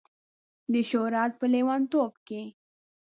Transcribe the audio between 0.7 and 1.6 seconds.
د شهرت په